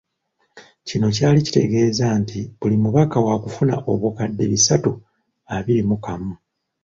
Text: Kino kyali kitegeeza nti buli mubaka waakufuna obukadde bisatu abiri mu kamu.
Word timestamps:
Kino 0.87 1.07
kyali 1.15 1.39
kitegeeza 1.45 2.05
nti 2.21 2.39
buli 2.59 2.75
mubaka 2.83 3.17
waakufuna 3.25 3.75
obukadde 3.91 4.43
bisatu 4.51 4.91
abiri 5.55 5.81
mu 5.89 5.97
kamu. 6.05 6.33